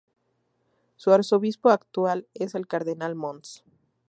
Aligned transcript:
Su 0.95 1.11
arzobispo 1.11 1.69
actual 1.69 2.27
es 2.33 2.55
el 2.55 2.65
Cardenal 2.65 3.13
Mons. 3.13 3.63